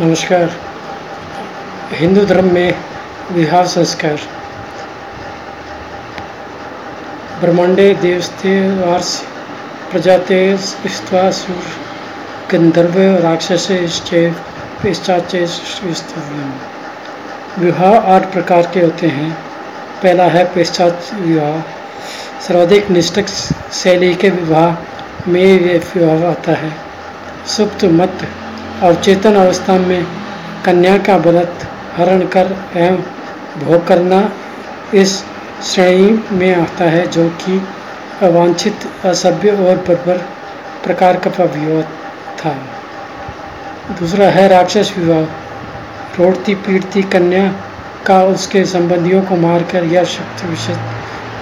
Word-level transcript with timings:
नमस्कार। 0.00 0.50
हिंदू 1.92 2.24
धर्म 2.24 2.52
में 2.54 2.74
विवाह 3.32 3.64
संस्कार। 3.64 4.20
ब्रह्मांडे 7.40 7.94
देवस्ते 7.94 8.54
वार्ष 8.76 9.20
प्रजाते 9.90 10.56
स्त्वासुर 10.56 11.62
गंधर्व 12.52 12.98
राक्षस 13.22 13.68
विवाह 17.58 17.98
आठ 18.14 18.32
प्रकार 18.32 18.70
के 18.74 18.80
होते 18.80 19.06
हैं। 19.06 19.32
पहला 20.02 20.24
है 20.24 20.44
पेशाच 20.54 21.10
विवाह। 21.14 21.60
सर्वाधिक 22.48 22.90
निष्ठक 22.90 23.26
शैली 23.72 24.14
के 24.14 24.30
विवाह 24.30 24.76
में 25.28 25.42
यह 25.42 25.82
विवाह 25.96 26.30
आता 26.30 26.52
है। 26.52 26.72
सुप्त 27.46 27.84
मत 27.84 28.28
अवचेतन 28.82 29.34
अवस्था 29.34 29.78
में 29.78 30.06
कन्या 30.64 30.96
का 30.98 31.16
व्रत 31.16 31.66
हरण 31.96 32.26
कर 32.26 32.56
एवं 32.76 32.96
भोग 33.60 33.86
करना 33.86 34.20
इस 34.94 35.22
श्रेणी 35.64 36.36
में 36.36 36.54
आता 36.54 36.84
है, 36.84 37.06
जो 37.06 37.28
कि 37.28 37.60
अवांछित, 38.22 38.88
असभ्य 39.04 39.50
और 39.50 39.76
बर्बर 39.88 40.18
प्रकार 40.84 41.16
का 41.18 41.44
विवाह 41.44 41.82
था। 42.38 42.54
दूसरा 44.00 44.26
है 44.26 44.48
राक्षस 44.48 44.92
विवाह। 44.98 45.22
रोड़ती 46.18 46.54
पीड़ती 46.54 47.02
कन्या 47.02 47.46
का 48.06 48.22
उसके 48.24 48.64
संबंधियों 48.64 49.22
को 49.22 49.36
मारकर 49.36 49.84
या 49.84 50.04
शक्ति 50.04 50.48
विषित 50.48 50.78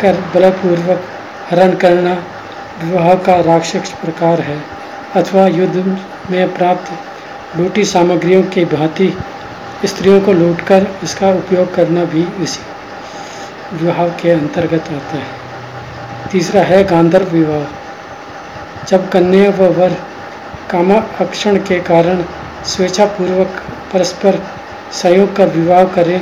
कर 0.00 0.24
बलपूर्वक 0.34 1.02
हरण 1.50 1.74
करना 1.76 2.12
विवाह 2.84 3.14
का 3.14 3.40
राक्षस 3.42 3.94
प्रकार 4.02 4.40
है, 4.40 4.62
अथवा 5.16 5.46
युद्ध 5.46 5.98
में 6.30 6.54
प्राप्त 6.54 6.92
लूटी 7.56 7.84
सामग्रियों 7.84 8.42
की 8.42 8.64
भांति 8.64 9.06
स्त्रियों 9.84 10.20
को 10.20 10.32
लूटकर 10.32 10.86
इसका 11.04 11.30
उपयोग 11.30 11.74
करना 11.74 12.04
भी 12.04 12.22
इसी 12.42 12.60
विवाह 13.76 14.08
के 14.08 14.30
अंतर्गत 14.30 14.90
आता 14.92 15.16
है। 15.16 16.28
तीसरा 16.32 16.62
है 16.62 16.82
गांधर्व 16.84 17.30
विवाह। 17.30 18.86
जब 18.86 19.08
कन्या 19.10 19.50
व 19.50 19.68
वर 19.72 19.96
कामा 20.70 21.02
अक्षण 21.20 21.56
के 21.56 21.80
कारण 21.80 22.22
स्वेच्छापूर्वक 22.66 23.62
परस्पर 23.92 24.40
सहयोग 24.92 25.36
का 25.36 25.44
विवाह 25.44 25.84
करें 25.84 26.20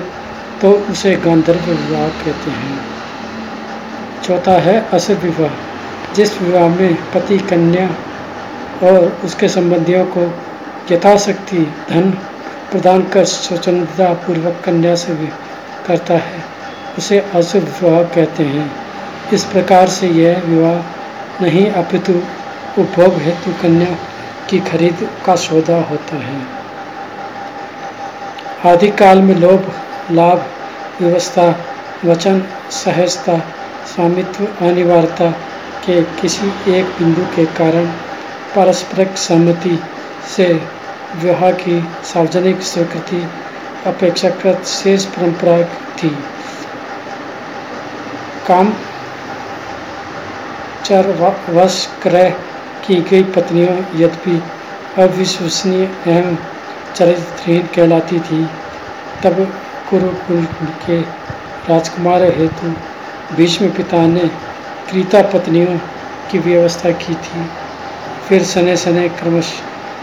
तो 0.60 0.72
उसे 0.90 1.16
गांधर्व 1.16 1.70
विवाह 1.70 2.08
कहते 2.08 2.50
हैं। 2.50 2.80
चौथा 4.24 4.58
है 4.60 4.80
असर 4.92 5.14
विवाह। 5.14 6.14
जिस 6.14 6.40
विवाह 6.42 6.68
में 6.68 6.94
पति 7.12 7.38
कन्या 7.38 7.88
और 8.88 9.20
उसके 9.24 9.48
संबंधियों 9.48 10.04
को 10.06 10.32
यथाशक्ति 10.90 11.74
धन 11.90 12.10
प्रदान 12.70 13.02
कर 13.02 13.24
स्वतंत्रता 13.24 14.12
पूर्वक 14.12 14.62
कन्या 14.64 14.94
से 14.94 15.28
करता 15.86 16.14
है। 16.14 16.44
उसे 16.98 17.30
अशुभ 17.34 17.62
विवाह 17.62 18.02
कहते 18.02 18.42
हैं। 18.42 18.72
इस 19.32 19.44
प्रकार 19.44 19.88
से 19.88 20.08
यह 20.08 20.42
विवाह 20.46 20.74
नहीं, 21.44 21.70
अपितु 21.70 22.12
उपभोग 22.78 23.14
हेतु 23.14 23.62
कन्या 23.62 23.96
की 24.50 24.58
खरीद 24.58 25.10
का 25.26 25.36
सौदा 25.36 25.76
होता 25.76 26.16
है। 26.16 26.42
आदि 28.66 28.88
काल 28.88 29.22
में 29.22 29.34
लोभ, 29.34 29.72
लाभ, 30.10 30.46
व्यवस्था, 31.00 31.54
वचन, 32.04 32.42
सहजता, 32.70 33.38
स्वामित्व, 33.94 34.44
अनिवार्यता 34.44 35.30
के 35.86 36.02
किसी 36.02 36.72
एक 36.72 36.84
बिंदु 36.84 37.22
के 37.36 37.46
कारण 37.46 37.86
पारस्परिक 38.56 39.18
सहमति 39.18 39.82
से 40.36 40.77
विवाह 41.16 41.50
की 41.50 41.80
सार्वजनिक 42.04 42.62
स्वीकृति 42.62 43.22
अपेक्षाकृत 43.86 44.64
शेष 44.64 45.04
परंपरा 45.04 45.62
थी। 45.98 46.08
काम 48.46 48.72
चार 50.84 51.06
वर्ष 51.50 51.86
क्रय 52.02 52.30
की 52.86 53.00
गई 53.00 53.22
पत्नियों 53.22 53.76
यद्यपि 54.00 54.42
अविश्वसनीय 54.98 55.82
एवं 55.82 56.36
चरित्रहीन 56.94 57.66
कहलाती 57.66 58.20
थी, 58.20 58.44
तब 59.24 59.40
कुरुकुल 59.90 60.44
के 60.86 61.00
राजकुमार 61.68 62.22
हेतु 62.22 62.72
भीष्म 63.36 63.70
पिता 63.70 64.06
ने 64.06 64.28
क्रीता 64.90 65.22
पत्नियों 65.22 65.78
की 66.30 66.38
व्यवस्था 66.38 66.90
की 66.90 67.14
थी। 67.14 67.46
फिर 68.28 68.42
सने 68.42 68.76
सने 68.76 69.08
क्रमश 69.08 69.52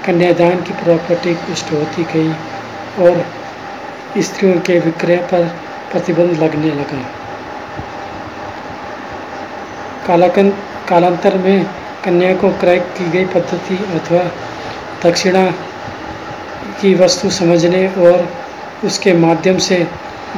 कन्यादान 0.05 0.61
की 0.61 0.73
प्रॉपर्टी 0.73 1.33
पुष्ट 1.33 1.71
होती 1.71 2.03
गई 2.13 2.31
और 3.05 3.25
स्त्रियों 4.21 4.59
के 4.59 4.79
विक्रय 4.79 5.17
पर 5.31 5.47
प्रतिबंध 5.91 6.37
लगने 6.43 6.71
लगा। 6.71 7.01
कालाकन 10.07 10.49
कालांतर 10.89 11.37
में 11.37 11.65
कन्या 12.05 12.33
को 12.35 12.49
क्रय 12.59 12.79
की 12.97 13.09
गई 13.11 13.25
पद्धति 13.25 13.75
अथवा 13.95 14.23
दक्षिणा 15.03 15.45
की 16.81 16.93
वस्तु 16.95 17.29
समझने 17.29 17.87
और 18.07 18.27
उसके 18.83 19.13
माध्यम 19.13 19.57
से 19.57 19.77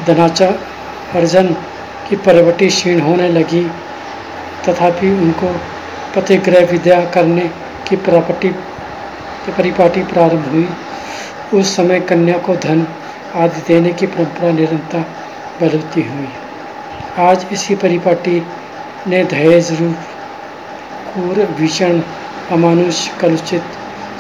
धनाचा 0.08 0.48
अर्जन 1.16 1.48
की 2.10 2.16
प्रवृत्ति 2.16 2.68
क्षीण 2.68 3.00
होने 3.00 3.30
लगी। 3.30 3.64
तथापि 4.68 5.10
उनको 5.12 5.54
पतिग्रह 6.16 6.66
विद्या 6.72 7.00
करने 7.06 7.50
की 7.88 7.96
प्रॉपर्टी 8.06 8.50
परिपाटी 9.52 10.04
प्रारंभ 10.04 10.48
हुई। 10.48 10.68
उस 11.54 11.76
समय 11.76 12.00
कन्या 12.00 12.38
को 12.38 12.56
धन 12.56 12.88
आदि 13.36 13.62
देने 13.68 13.94
की 13.94 14.08
परंपरा 14.08 14.52
निरंतर 14.52 15.06
बढ़ती 15.62 16.02
हुई। 16.02 16.28
आज 17.20 17.46
इसी 17.52 17.76
परिपाटी 17.76 18.42
ने 19.08 19.24
दहेज 19.24 19.72
रूप 19.82 19.96
कूर 21.14 21.46
भीषण, 21.58 22.02
अमानुष 22.52 23.08
कलुचित 23.18 23.64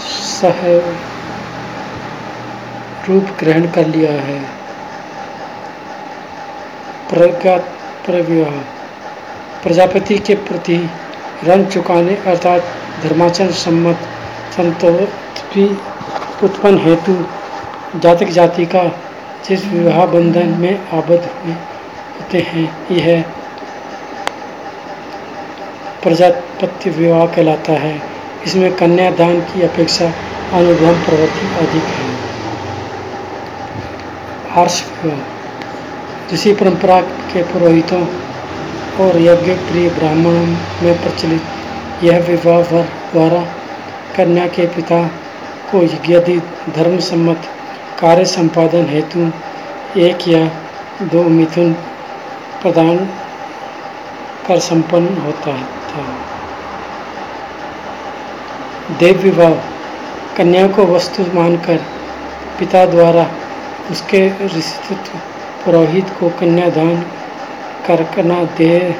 सह 0.01 0.65
रूप 3.09 3.27
ग्रहण 3.39 3.71
कर 3.71 3.87
लिया 3.87 4.11
है। 4.11 4.39
प्रविवाह 7.11 8.59
प्रजापति 9.63 10.17
के 10.17 10.35
प्रति 10.35 10.77
रंग 11.43 11.67
चुकाने 11.67 12.15
अर्थात 12.27 12.63
धर्माचरण 13.03 13.51
सम्मत 13.51 14.07
संतोष 14.55 15.09
उत्पन्न 16.43 16.77
हेतु 16.77 17.25
जातक 17.99 18.27
जाति 18.27 18.65
का 18.65 18.99
जिस 19.49 19.65
विवाह 19.65 20.05
बंधन 20.05 20.47
में 20.49 20.87
आबद्ध 20.89 21.29
हुए 21.35 21.53
होते 21.53 22.37
हैं, 22.37 22.87
यह 22.91 23.25
प्रजापत्य 26.03 26.89
विवाह 26.89 27.25
कहलाता 27.25 27.73
है। 27.73 28.01
इसमें 28.45 28.73
कन्यादान 28.73 29.39
की 29.39 29.61
अपेक्षा 29.61 30.05
अनुभव 30.53 30.93
प्रवृत्ति 30.93 31.67
अधिक 31.67 31.83
है। 31.83 32.17
आर्ष 34.61 34.83
विवाह। 35.03 35.19
जिसी 36.29 36.53
परंपरा 36.53 37.01
के 37.01 37.43
पुरोहितों 37.43 38.05
और 38.99 39.19
यज्ञ 39.21 39.53
प्रिय 39.53 39.89
ब्राह्मणों 39.89 40.45
में 40.83 41.01
प्रचलित 41.03 41.41
यह 42.03 42.19
विवाह 42.19 42.61
द्वारा 42.61 43.56
कन्या 44.17 44.47
के 44.47 44.65
पिता 44.67 45.07
को 45.71 45.83
यदि 45.83 46.41
धर्म 46.75 46.99
सम्मत 46.99 47.41
कार्य 47.99 48.25
संपादन 48.25 48.85
हेतु 48.89 49.31
एक 49.99 50.27
या 50.27 50.51
दो 51.01 51.23
मिथुन 51.23 51.73
प्रदान 52.61 52.97
कर 54.47 54.59
संपन्न 54.59 55.17
होता 55.17 55.51
है 55.51 55.63
था। 55.63 56.03
देव 58.99 59.17
विवाह। 59.17 59.53
कन्या 60.37 60.67
को 60.67 60.85
वस्तु 60.85 61.23
मानकर 61.33 61.77
पिता 62.59 62.85
द्वारा 62.85 63.27
उसके 63.91 64.45
ऋषित्व 64.45 65.17
पुरोहित 65.65 66.09
को 66.19 66.29
कन्यादान 66.29 67.05
करना 67.89 68.43
देह 68.43 68.95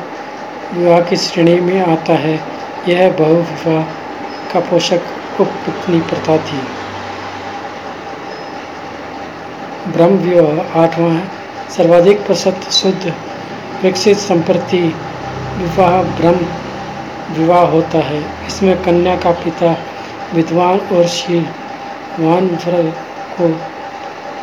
विवाह 0.74 1.02
की 1.02 1.18
श्रेणी 1.18 1.60
में 1.60 1.82
आता 1.82 2.14
है। 2.14 2.40
यह 2.88 3.12
बहुविवाह 3.12 3.84
का 4.54 4.60
पोषक 4.60 5.02
उपपत्नी 5.40 6.00
प्रथा 6.02 6.38
थी? 6.38 6.62
ब्रह्म 9.92 10.18
विवाह 10.18 10.82
आठवां 10.82 11.12
है। 11.12 11.28
सर्वाधिक 11.78 12.26
प्रसिद्ध 12.26 12.72
शुद्ध 12.72 13.14
विकसित 13.84 14.18
संप्रति 14.18 14.96
विवाह 15.58 16.02
ब्रह्म 16.04 16.48
विवाह 17.34 17.66
होता 17.66 17.98
है। 17.98 18.48
इसमें 18.48 18.84
कन्या 18.84 19.16
का 19.16 19.32
पिता 19.32 19.78
विद्वान 20.34 20.80
और 20.80 21.08
शीलवान 21.08 22.46
वर्ग 22.68 22.94
को 23.38 23.62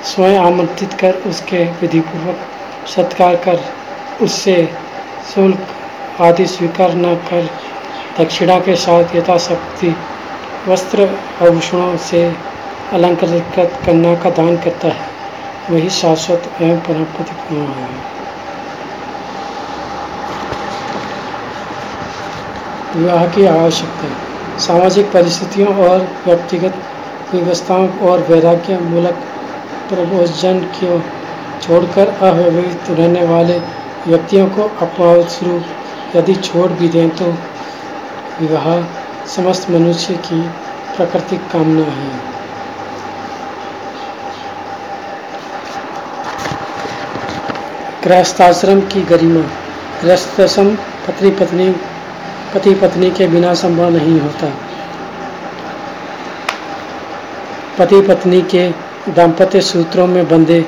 स्वयं 0.05 0.39
आमंत्रित 0.39 0.93
कर 0.95 1.13
उसके 1.13 1.65
विधिपूर्वक 1.65 2.41
सत्कार 2.89 3.37
कर, 3.37 3.61
उससे 4.23 4.75
शुल्क 5.35 5.67
आदि 6.21 6.47
स्वीकार 6.47 6.95
न 6.95 7.15
कर, 7.15 7.51
दक्षिणा 8.19 8.59
के 8.61 8.77
साथ 8.77 9.17
यथाशक्ति 9.17 9.97
वस्त्र 10.69 11.07
आभूषणों 11.43 11.97
से 12.01 12.21
अलंकृत 12.93 13.57
कन्या 13.87 14.15
का 14.15 14.31
दान 14.31 14.57
करता 14.57 14.89
है। 14.89 15.07
वही 15.71 15.91
शाश्वत 15.91 16.51
एवं 16.61 16.79
परमपति 16.81 17.55
है। 17.55 17.89
विवाह 22.95 23.27
की 23.27 23.45
आवश्यकता। 23.47 24.09
सामाजिक 24.59 25.13
परिस्थितियों 25.13 25.75
और 25.85 26.07
व्यक्तिगत 26.27 26.75
व्यवस्थाओं 27.33 27.89
और 28.09 28.21
वैराग्य 28.29 28.79
मूलक 28.81 29.23
प्रभोजन 29.89 30.61
को 30.75 30.99
छोड़कर 31.63 32.09
अव्यवहित 32.23 32.91
रहने 32.91 33.25
वाले 33.27 33.59
व्यक्तियों 34.07 34.47
को 34.49 34.63
अपवाद 34.83 35.27
स्वरूप 35.29 36.17
यदि 36.17 36.35
छोड़ 36.43 36.71
भी 36.73 36.89
दें 36.89 37.09
तो 37.17 37.31
विवाह 38.41 38.71
समस्त 39.27 39.71
मनुष्य 39.71 40.15
की 40.15 40.41
प्राकृतिक 40.97 41.41
कामना 41.53 41.85
है। 41.85 42.11
गृहस्थाश्रम 48.05 48.81
की 48.81 49.03
गरिमा 49.03 49.41
गृहस्थाश्रम 50.03 50.75
पत्नी 51.07 51.31
पत्नी, 51.31 51.71
पति 52.55 52.75
पत्नी 52.75 53.11
के 53.11 53.27
बिना 53.27 53.55
संभव 53.55 53.91
नहीं 53.91 54.21
होता। 54.21 54.53
पति 57.79 58.01
पत्नी 58.01 58.43
के 58.43 58.69
दाम्पत्य 59.13 59.61
सूत्रों 59.61 60.07
में 60.07 60.29
बंधे 60.29 60.61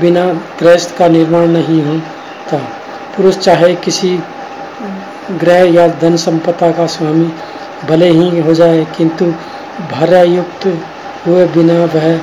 बिना 0.00 0.26
गृहस्थ 0.32 0.96
का 0.96 1.08
निर्माण 1.08 1.46
नहीं 1.46 1.82
होता। 1.82 2.56
पुरुष 3.16 3.38
चाहे 3.38 3.74
किसी 3.74 4.18
ग्रह 5.30 5.62
या 5.74 5.88
धन 5.88 6.16
संपदा 6.16 6.72
का 6.72 6.86
स्वामी 6.86 7.32
भले 7.84 8.08
ही 8.08 8.40
हो 8.40 8.54
जाए, 8.54 8.84
किंतु 8.96 9.24
भार्यायुक्त 9.92 10.66
हुए 11.26 11.46
बिना 11.46 11.84
वह 11.84 12.16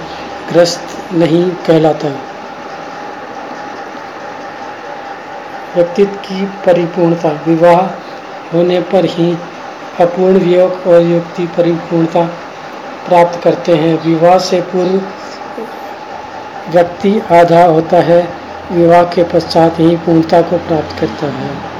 ग्रस्त 0.51 1.13
नहीं 1.13 1.49
कहलाता। 1.67 2.07
व्यक्तित्व 5.75 6.15
की 6.15 6.45
परिपूर्णता, 6.65 7.29
विवाह 7.47 7.81
होने 8.53 8.79
पर 8.81 9.05
ही 9.05 9.33
अपूर्ण 9.99 10.39
वियोग 10.39 10.87
और 10.87 11.01
युक्ति 11.01 11.47
परिपूर्णता 11.47 12.23
प्राप्त 13.07 13.39
करते 13.43 13.75
हैं। 13.75 13.95
विवाह 14.03 14.37
से 14.39 14.61
पूर्व 14.61 15.01
व्यक्ति 16.71 17.21
आधा 17.31 17.63
होता 17.65 17.97
है, 17.97 18.21
विवाह 18.71 19.03
के 19.03 19.23
पश्चात 19.23 19.79
ही 19.79 19.95
पूर्णता 19.95 20.41
को 20.41 20.57
प्राप्त 20.57 20.99
करता 20.99 21.27
है। 21.27 21.72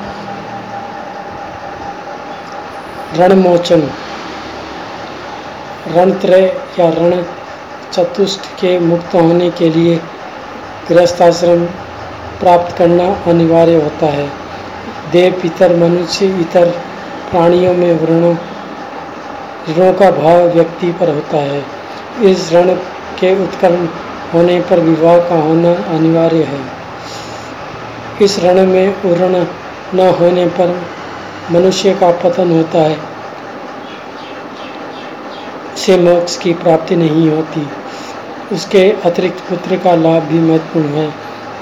रणमोचन। 3.18 3.82
रणत्रय 5.88 6.46
या 6.80 6.90
रण 6.90 7.24
चतुष्ट 7.92 8.46
के 8.46 8.80
मुक्त 8.80 9.16
होने 9.16 9.50
के 9.50 9.70
लिए 9.70 9.96
गृहस्थाश्रम 10.90 11.66
प्राप्त 12.40 12.78
करना 12.78 13.32
अनिवार्य 13.32 13.76
होता 13.76 14.06
है। 14.06 14.28
देव 15.12 15.40
पितर, 15.42 15.76
मनुष्य, 15.76 16.26
इतर 16.26 16.66
प्राणियों 17.32 17.74
में 17.74 17.94
वृणों 17.94 18.36
ऋणों 19.78 19.94
का 19.94 20.12
भाव 20.12 20.48
व्यक्ति 20.48 20.88
पर 20.92 21.10
होता 21.10 21.38
है। 21.38 21.66
इस 22.22 22.54
ऋण 22.54 22.74
के 23.20 23.44
उत्कर्ण 23.44 23.88
होने 24.34 24.62
पर 24.62 24.80
विवाह 24.80 25.18
का 25.18 25.36
होना 25.36 25.74
अनिवार्य 25.98 26.44
है। 26.44 26.60
इस 28.22 28.40
ऋण 28.40 28.66
में 28.66 29.02
उर्ण 29.02 29.46
न 29.94 30.10
होने 30.20 30.46
पर 30.46 30.82
मनुष्य 31.52 31.94
का 31.94 32.12
पतन 32.12 32.52
होता 32.52 32.80
है 32.80 32.98
से 35.78 35.98
मोक्ष 35.98 36.38
की 36.38 36.54
प्राप्ति 36.54 36.96
नहीं 36.96 37.30
होती। 37.30 37.68
उसके 38.52 38.92
अतिरिक्त 39.06 39.40
पुत्र 39.50 39.78
का 39.78 39.96
लाभ 39.96 40.24
भी 40.24 40.40
महत्वपूर्ण 40.40 40.88
है, 40.88 41.14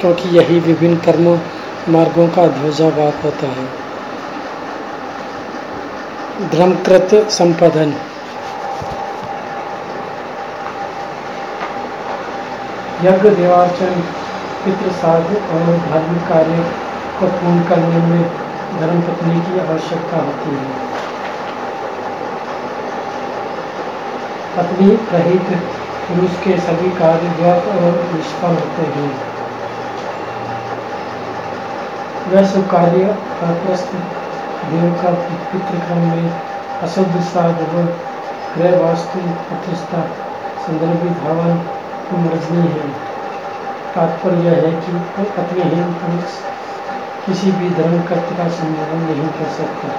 क्योंकि 0.02 0.30
यही 0.30 0.60
विभिन्न 0.60 0.98
कर्मों 0.98 1.38
मार्गों 1.90 2.28
का 2.28 2.48
ध्वजाभाग 2.48 3.14
होता 3.24 3.48
है। 3.48 3.66
धर्मकृत 6.50 7.28
संपादन। 7.30 7.94
यज्ञ, 13.04 13.30
देवार्चन 13.30 14.04
पितृ 14.66 15.08
और 15.08 15.78
धार्मिक 15.90 16.28
कार्य 16.30 16.64
को 17.20 17.28
पूर्ण 17.28 17.64
करने 17.64 17.98
में 17.98 18.41
धर्मपत्नी 18.80 19.40
की 19.42 19.60
आवश्यकता 19.60 20.18
होती 20.18 20.52
है। 20.56 20.92
पत्नी 24.58 24.90
रहित 25.14 25.58
पुरुष 26.08 26.32
के 26.44 26.58
सभी 26.58 26.90
कार्य 26.90 27.28
व्यर्थ 27.28 27.68
और 27.68 28.14
निष्फल 28.14 28.48
होते 28.48 28.82
हैं। 28.82 29.12
वह 32.28 32.46
सब 32.46 32.70
कार्य 32.72 33.06
देव 34.72 34.94
का 35.04 35.10
पितृक्रम 35.12 35.98
में 35.98 36.34
अशुद्ध 36.84 37.22
साध 37.22 37.62
व 37.62 37.84
गृह 38.58 38.80
वास्तु 38.84 39.20
प्रतिष्ठा, 39.20 40.02
संदर्भी, 40.68 41.10
धावन 41.10 41.54
मर्जनी 42.18 42.68
है। 42.68 42.90
तात्पर्य 43.96 44.38
यह 44.38 44.52
है 44.52 44.72
कि 44.72 44.92
पत्नीहीन 45.24 45.94
पुरुष 45.94 46.51
किसी 47.26 47.52
भी 47.52 47.70
धर्म 47.70 48.00
कर्त 48.02 48.30
का 48.38 48.48
संबोधन 48.50 49.02
नहीं 49.10 49.28
कर 49.30 49.50
सकता। 49.58 49.90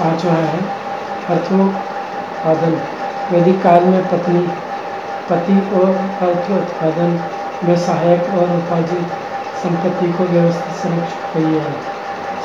पांचवा 0.00 0.32
है 0.32 0.60
अर्थोत्पादन 1.30 2.74
वैदिक 3.32 3.62
काल 3.62 3.84
में 3.84 4.02
पत्नी, 4.08 4.40
पति 5.30 5.56
और 5.76 5.90
अर्थोत्पादन 6.22 7.18
में 7.64 7.76
सहायक 7.76 8.34
और 8.34 8.50
उपार्जित 8.56 9.06
संपत्ति 9.62 10.12
को 10.12 10.24
व्यवस्थित 10.24 10.74
संरक्षित 10.82 11.34
हुई 11.34 11.58
है, 11.58 11.72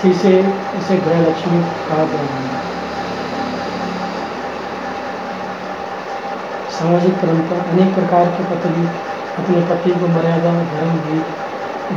इसी, 0.05 0.33
इसे 0.79 0.97
गृह 0.97 1.19
लक्ष्मी 1.19 1.59
कहा 1.89 2.03
गया 2.05 2.27
है। 2.35 2.67
सामाजिक 6.71 7.13
परंपरा 7.13 7.61
अनेक 7.71 7.93
प्रकार 7.95 8.25
के 8.25 8.43
पत्नी 8.43 8.87
अपने 9.39 9.61
पति 9.69 9.91
को 9.99 10.07
मर्यादा 10.07 10.51
में 10.51 10.65
धर्म 10.69 10.97
भी 10.99 11.19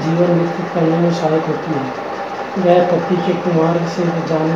जीवन 0.04 0.38
विकसित 0.38 0.68
करने 0.74 0.96
में 0.96 1.10
सहायक 1.10 1.44
होती 1.44 1.72
है। 1.72 1.90
वह 2.58 2.86
पति 2.90 3.16
के 3.16 3.32
कुमार 3.42 3.84
से 3.86 4.04
जाने 4.28 4.54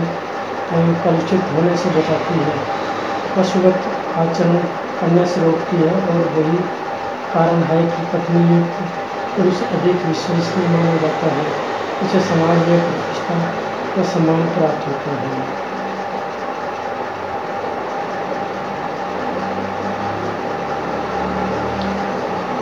एवं 0.71 0.95
कलुषित 1.05 1.51
होने 1.53 1.77
से 1.77 1.91
बचाती 1.91 2.41
है। 2.41 2.59
पशुवत 3.37 3.83
आचरण 4.17 4.57
करने 5.01 5.27
से 5.27 5.41
रोकती 5.41 5.77
है 5.77 5.95
और 5.95 6.29
वही 6.29 6.57
कारण 7.35 7.63
है 7.63 7.83
कि 7.87 8.07
पत्नी 8.13 8.47
युक्त 8.49 8.83
पुरुष 9.37 9.63
अधिक 9.73 10.05
विश्वसनीय 10.07 10.69
माना 10.69 10.97
जाता 10.97 11.35
है। 11.35 11.47
इसे 12.03 12.21
समाज 12.21 12.69
में 12.69 12.81
प्रतिष्ठा 12.81 13.39
व 13.99 14.03
सम्मान 14.05 14.47
प्राप्त 14.55 14.89
होता 14.89 15.17
है। 15.23 15.66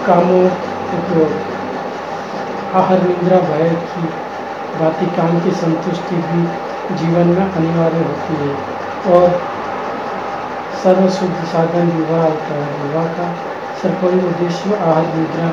कामों 0.07 0.45
उपयोग 0.99 1.43
आहार, 2.77 3.03
निंद्रा, 3.03 3.39
भय 3.41 3.71
की 3.91 4.03
बाती 4.81 5.07
काम 5.17 5.39
की 5.41 5.51
संतुष्टि 5.51 6.17
भी 6.29 6.97
जीवन 6.99 7.29
में 7.29 7.45
अनिवार्य 7.45 7.99
होती 7.99 8.37
है 8.41 8.55
और 9.17 9.29
सर्वशुद्ध 10.85 11.45
साधन 11.53 11.91
विवाह 11.91 12.25
होता 12.25 12.55
है 12.55 12.73
विवाह 12.83 13.07
का 13.19 13.29
सर्वोपरि 13.83 14.19
उद्देश्य 14.29 14.75
आहार, 14.75 15.07
निद्रा, 15.15 15.49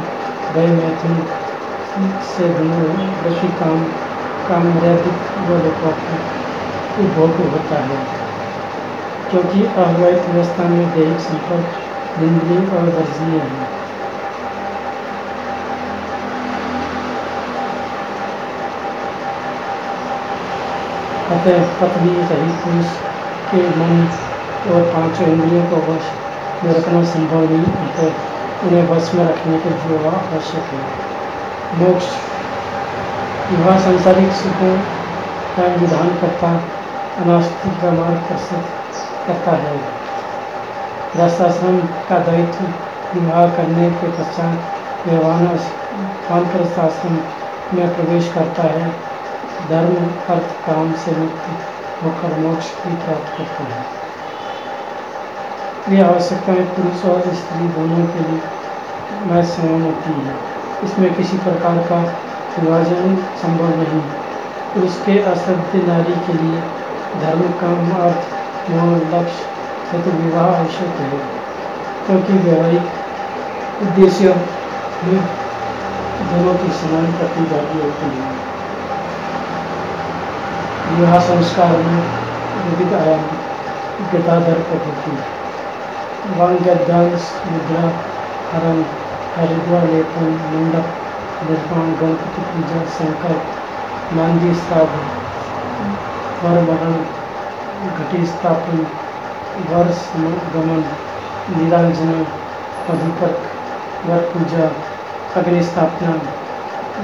भय, 0.56 0.68
मैथुन 0.68 1.16
से 2.32 2.50
प्रति 3.24 3.48
काम 3.60 3.84
काम 4.50 4.68
मर्यादित 4.76 5.20
उपभोग 7.00 7.38
होता 7.52 7.84
है। 7.86 8.00
क्योंकि 9.32 9.64
अवैध 9.84 10.30
व्यवस्था 10.30 10.64
में 10.70 10.92
दैहिक 10.94 11.20
संपर्क, 11.20 11.76
निंदनीय 12.22 12.66
और 12.78 12.90
वर्जनीय 12.98 13.40
है। 13.40 13.71
अतः 21.32 21.64
पत्नी 21.82 22.28
सही 22.28 22.50
पुरुष 22.64 22.86
के 23.52 23.62
मन 23.80 24.08
और 24.72 24.82
पाँचों 24.82 25.28
इंद्रियों 25.28 25.64
को 25.64 25.76
वश 25.76 26.10
में 26.64 26.74
रखना 26.74 27.04
संभव 27.04 27.52
नहीं, 27.52 27.66
अतः 27.66 28.68
उन्हें 28.68 28.88
बस 28.88 29.12
में 29.16 29.26
रखने 29.26 29.60
के 29.60 29.70
लिए 29.70 29.98
वह 29.98 30.16
आवश्यक 30.16 30.64
है। 30.64 30.82
मोक्ष। 31.80 32.06
विवाह 33.52 33.80
संसारिक 33.80 34.32
सुखों 34.32 34.76
का 35.58 35.64
विधान 35.64 36.10
करता 36.10 36.50
अनास्तिक 37.20 37.82
का 37.82 37.92
मार्ग 37.92 38.18
प्रस्तुत 38.18 38.64
करता 39.28 39.52
है। 39.52 39.78
रसाश्रम 41.18 41.78
का 42.10 42.20
दायित्व 42.20 42.64
विवाह 43.20 43.48
करने 43.48 43.90
के 43.92 44.08
पश्चात 44.08 45.08
व्यवहान 45.08 45.48
आश्रम 45.48 47.18
में 47.78 47.96
प्रवेश 47.96 48.34
करता 48.34 48.64
है। 48.64 49.11
धर्म, 49.70 49.96
अर्थ, 50.34 50.50
काम 50.68 50.94
से 51.02 51.12
मुक्त 51.12 52.04
होकर 52.04 52.38
मोक्ष 52.40 52.70
की 52.78 52.96
प्राप्त 52.98 53.38
करता 53.38 53.64
है। 53.64 54.00
ये 55.88 56.02
आवश्यकताएँ 56.04 56.64
पुरुष 56.76 57.06
और 57.06 57.22
स्त्री 57.34 57.68
दोनों 57.76 58.06
के 58.08 58.24
लिए 58.24 58.42
मैं 59.30 59.44
समान 59.46 59.82
होती 59.82 60.14
है। 60.22 60.36
इसमें 60.84 61.14
किसी 61.16 61.38
प्रकार 61.38 61.78
का 61.90 62.00
विभाजन 62.58 63.16
संभव 63.42 63.70
नहीं। 63.78 64.02
पुरुष 64.74 64.98
के 65.06 65.20
असभ्य 65.32 65.84
नारी 65.88 66.16
के 66.28 66.34
लिए 66.34 66.62
धर्म, 67.22 67.42
काम, 67.62 67.92
अर्थ 68.02 68.72
एवं 68.72 68.96
लक्ष्य 69.14 69.50
हेतु 69.92 70.12
विवाह 70.18 70.46
आवश्यक 70.46 71.02
है, 71.02 71.20
क्योंकि 72.06 72.34
व्यवहारिक 72.34 72.86
उद्देश्य 73.82 74.34
दोनों 76.32 76.56
की 76.56 76.72
समान 76.80 77.12
प्रतिभागी 77.14 77.82
होती 77.82 78.10
है। 78.12 78.51
विवाह 80.90 81.20
संस्कार 81.26 81.78
में 81.78 82.02
विविध 82.64 82.94
आयाम 82.94 83.26
गदाधर 84.14 84.60
पद्धति 84.70 85.12
वांग्यदांश 86.40 87.30
मुद्रा 87.46 87.84
हरण, 88.52 88.82
हरिद्वार, 89.36 89.88
लेपन, 89.92 90.34
मंडप, 90.54 90.90
निर्माण, 91.50 91.92
गणपति 92.02 92.42
पूजा, 92.50 92.84
संकल्प, 92.98 94.16
नांदी 94.18 94.54
श्राद्ध 94.54 95.02
वर 96.44 96.62
मरण, 96.70 96.94
घटी 97.90 98.26
स्थापन 98.26 98.86
वर्ष 99.72 100.06
गमन 100.56 100.84
नीलांजना 101.56 102.20
अधिपक 102.94 103.42
वर 104.10 104.30
पूजा 104.34 104.70
अग्नि 105.42 105.64
स्थापना 105.64 106.20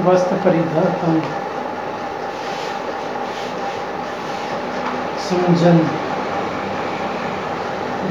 वस्त्र 0.06 0.36
परिधान 0.46 1.22
संजन 5.28 5.78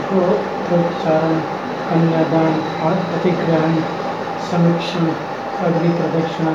गोचारण 0.09 1.39
कन्यादान 1.89 2.59
प्रतिग्रहण, 3.11 3.77
समीक्षण, 4.49 5.07
अग्नि 5.67 5.89
प्रदक्षिणा, 5.89 6.51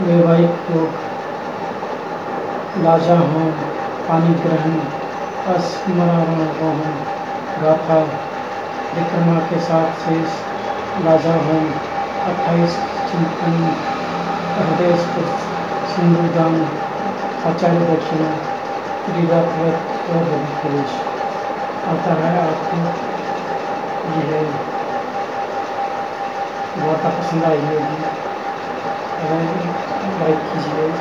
वैवाहिक 0.00 0.70
योग, 0.70 0.90
लाजा 2.84 3.14
होम, 3.18 3.50
पानी 4.08 4.34
ग्रहण 4.42 4.74
स्मरण 5.68 6.42
गाथा, 7.62 7.98
विक्रमा 8.96 9.38
के 9.38 9.60
साथ 9.60 10.04
शेष, 10.04 10.36
लाजा 11.06 11.34
होम, 11.46 11.70
अट्ठाईस 12.26 12.76
चिंतन, 13.12 13.56
हृदय 14.58 14.96
सिंधुदान 15.94 16.60
आचार्य 17.46 17.80
दक्षिणा 17.94 18.55
E 19.08 19.22
atleta 19.22 19.78
todo 20.06 20.34
de 20.44 20.50
Cruz, 20.60 20.92
Altamarato, 21.88 22.74
direito. 24.14 24.58
Voltar 26.82 27.08
a 27.08 27.18
o 27.18 27.22
Sindaí, 27.22 27.60
meu 27.62 27.78
Deus. 27.78 28.16
Ela 29.22 29.38
vai 30.18 30.34
que 30.34 30.58
direito. 30.58 31.00